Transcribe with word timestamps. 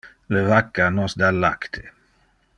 Le 0.35 0.39
vacca 0.47 0.87
nos 0.95 1.17
da 1.23 1.31
lacte. 1.45 1.85